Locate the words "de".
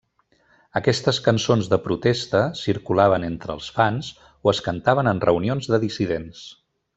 1.73-1.77, 5.75-5.81